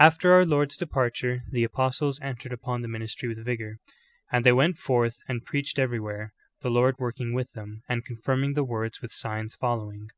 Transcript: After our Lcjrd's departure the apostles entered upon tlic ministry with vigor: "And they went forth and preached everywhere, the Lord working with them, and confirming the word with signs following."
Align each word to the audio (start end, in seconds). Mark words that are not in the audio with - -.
After 0.00 0.32
our 0.32 0.42
Lcjrd's 0.44 0.76
departure 0.76 1.44
the 1.52 1.62
apostles 1.62 2.18
entered 2.20 2.52
upon 2.52 2.82
tlic 2.82 2.88
ministry 2.90 3.28
with 3.28 3.44
vigor: 3.44 3.78
"And 4.32 4.44
they 4.44 4.50
went 4.50 4.76
forth 4.76 5.20
and 5.28 5.44
preached 5.44 5.78
everywhere, 5.78 6.32
the 6.62 6.68
Lord 6.70 6.96
working 6.98 7.32
with 7.32 7.52
them, 7.52 7.84
and 7.88 8.04
confirming 8.04 8.54
the 8.54 8.64
word 8.64 8.98
with 9.00 9.12
signs 9.12 9.54
following." 9.54 10.08